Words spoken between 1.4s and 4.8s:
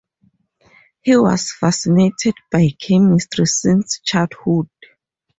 fascinated by chemistry since childhood.